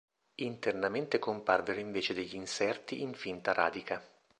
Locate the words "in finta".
3.03-3.53